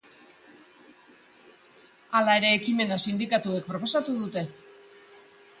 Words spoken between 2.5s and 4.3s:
ekimena sindikatuek proposatu